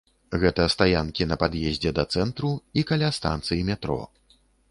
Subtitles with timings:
[0.43, 2.51] Гэта стаянкі на пад'ездзе да цэнтру
[2.83, 4.01] і каля станцый метро.